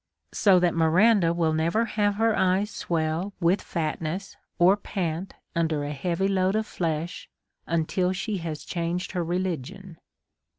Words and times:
So 0.33 0.57
that 0.59 0.73
Miranda 0.73 1.31
will 1.31 1.53
never 1.53 1.85
have 1.85 2.15
her 2.15 2.35
eyes 2.35 2.71
swell 2.71 3.33
with 3.39 3.61
fatness, 3.61 4.35
or 4.57 4.75
pant 4.75 5.35
under 5.55 5.83
a 5.83 5.91
heavy 5.91 6.27
load 6.27 6.55
of 6.55 6.65
flesh, 6.65 7.29
till 7.85 8.11
she 8.11 8.37
has 8.39 8.63
changed 8.63 9.11
her 9.11 9.23
religion. 9.23 9.99